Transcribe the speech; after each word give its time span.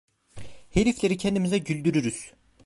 Herifleri 0.69 1.17
kendimize 1.17 1.57
güldürürüz! 1.59 2.33